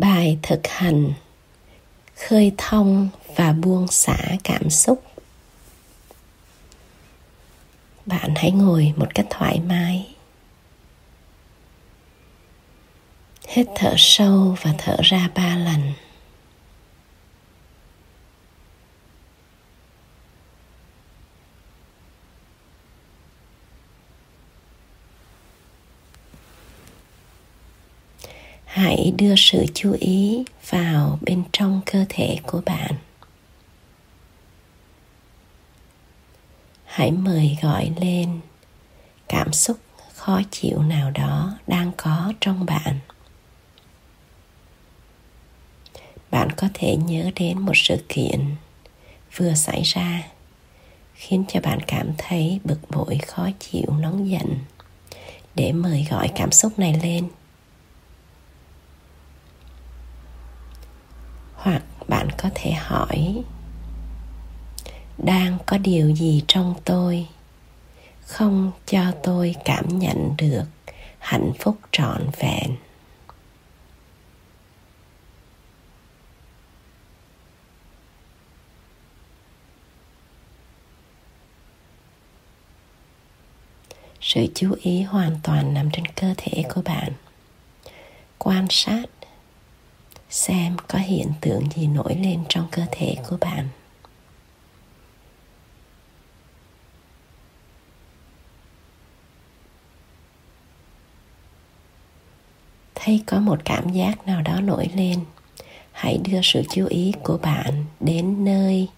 [0.00, 1.12] bài thực hành,
[2.16, 5.04] khơi thông và buông xả cảm xúc.
[8.06, 10.14] Bạn hãy ngồi một cách thoải mái.
[13.48, 15.92] Hít thở sâu và thở ra ba lần.
[29.08, 32.94] Hãy đưa sự chú ý vào bên trong cơ thể của bạn.
[36.84, 38.40] Hãy mời gọi lên
[39.28, 39.78] cảm xúc
[40.14, 42.98] khó chịu nào đó đang có trong bạn.
[46.30, 48.54] Bạn có thể nhớ đến một sự kiện
[49.36, 50.22] vừa xảy ra
[51.14, 54.58] khiến cho bạn cảm thấy bực bội, khó chịu, nóng giận.
[55.54, 57.28] Để mời gọi cảm xúc này lên
[61.58, 63.42] hoặc bạn có thể hỏi,
[65.18, 67.26] đang có điều gì trong tôi?
[68.26, 70.64] Không cho tôi cảm nhận được
[71.18, 72.76] hạnh phúc trọn vẹn.
[84.20, 87.12] Sự chú ý hoàn toàn nằm trên cơ thể của bạn.
[88.38, 89.04] Quan sát
[90.30, 93.68] xem có hiện tượng gì nổi lên trong cơ thể của bạn.
[102.94, 105.24] Thấy có một cảm giác nào đó nổi lên,
[105.92, 108.88] hãy đưa sự chú ý của bạn đến nơi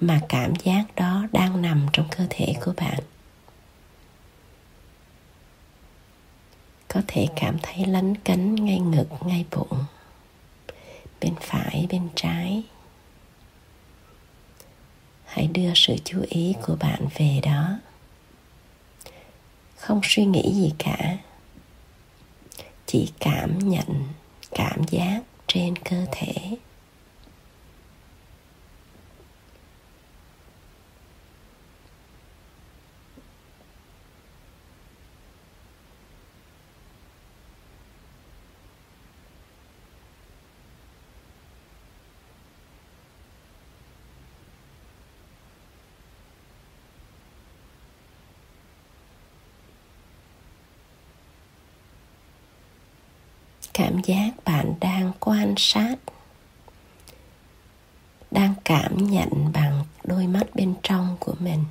[0.00, 2.98] mà cảm giác đó đang nằm trong cơ thể của bạn.
[6.88, 9.84] Có thể cảm thấy lấn cấn ngay ngực, ngay bụng
[11.20, 12.62] bên phải, bên trái.
[15.24, 17.78] Hãy đưa sự chú ý của bạn về đó.
[19.76, 21.16] Không suy nghĩ gì cả.
[22.86, 24.04] Chỉ cảm nhận
[24.50, 26.34] cảm giác trên cơ thể.
[53.80, 55.96] Cảm giác bạn đang quan sát,
[58.30, 61.64] đang cảm nhận bằng đôi mắt bên trong của mình.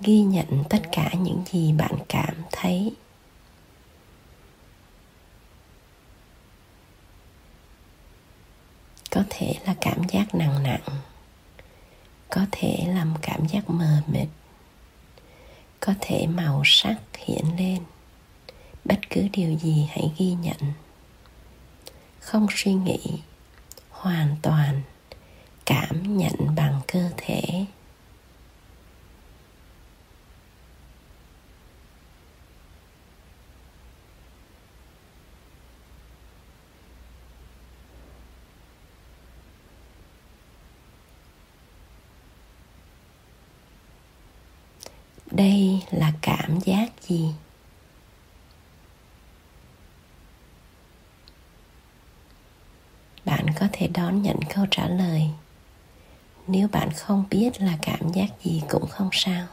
[0.00, 2.94] Ghi nhận tất cả những gì bạn cảm thấy.
[9.10, 11.00] Có thể là cảm giác nặng nặng,
[12.28, 14.28] có thể là một cảm giác mờ mịt
[15.80, 17.82] có thể màu sắc hiện lên.
[18.84, 20.56] Bất cứ điều gì hãy ghi nhận.
[22.20, 22.98] Không suy nghĩ,
[23.90, 24.82] hoàn toàn
[25.66, 27.64] cảm nhận bằng cơ thể.
[45.40, 47.28] Đây là cảm giác gì?
[53.24, 55.30] Bạn có thể đón nhận câu trả lời.
[56.46, 59.46] Nếu bạn không biết là cảm giác gì cũng không sao.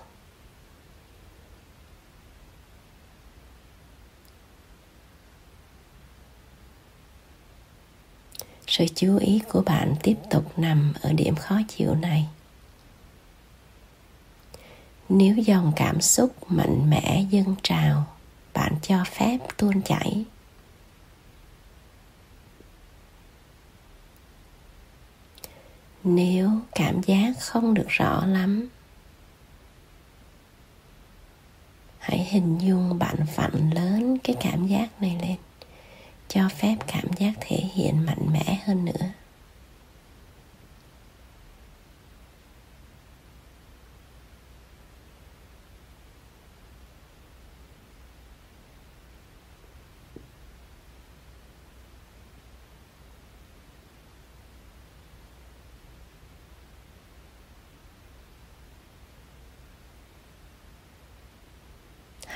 [8.67, 12.27] Sự chú ý của bạn tiếp tục nằm ở điểm khó chịu này
[15.09, 18.05] nếu dòng cảm xúc mạnh mẽ dâng trào,
[18.53, 20.25] bạn cho phép tuôn chảy.
[26.03, 28.69] Nếu cảm giác không được rõ lắm,
[31.99, 35.35] hãy hình dung bạn vặn lớn cái cảm giác này lên,
[36.27, 39.07] cho phép cảm giác thể hiện mạnh mẽ hơn nữa.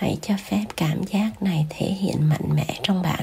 [0.02, 3.21] Hãy cho phép cảm giác này thể hiện mạnh mẽ trong bạn.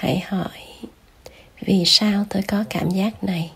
[0.00, 0.58] Hãy hỏi
[1.60, 3.50] vì sao tôi có cảm giác này?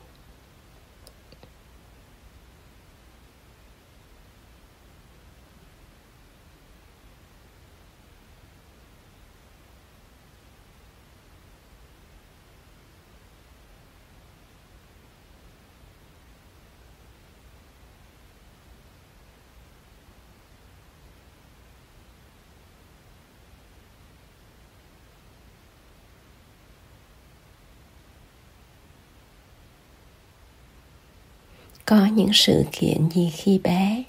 [31.86, 34.02] Có những sự kiện gì khi bé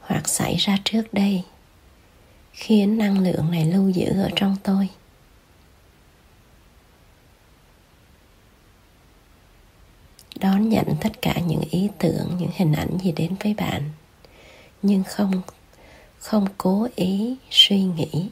[0.00, 1.42] hoặc xảy ra trước đây
[2.52, 4.88] khiến năng lượng này lưu giữ ở trong tôi?
[10.40, 13.90] Đón nhận tất cả những ý tưởng, những hình ảnh gì đến với bạn,
[14.82, 15.42] nhưng không
[16.18, 18.28] không cố ý suy nghĩ.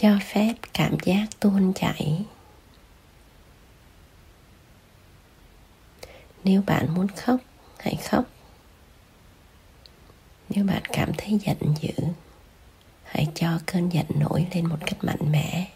[0.00, 2.24] Cho phép cảm giác tuôn chảy.
[6.44, 7.40] Nếu bạn muốn khóc,
[7.78, 8.24] hãy khóc.
[10.48, 12.04] Nếu bạn cảm thấy giận dữ,
[13.04, 15.70] hãy cho cơn giận nổi lên một cách mạnh mẽ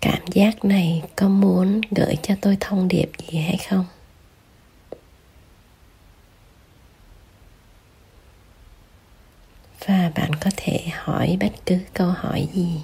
[0.00, 3.84] cảm giác này có muốn gửi cho tôi thông điệp gì hay không?
[9.86, 12.80] Và bạn có thể hỏi bất cứ câu hỏi gì.